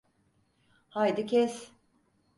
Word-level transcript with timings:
Haydi 0.89 1.25
kes… 1.25 1.71